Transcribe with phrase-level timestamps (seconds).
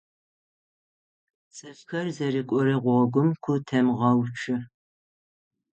[1.55, 4.57] ЦӀыфхэр зэрыкӀорэ гъогум ку темгъэуцу.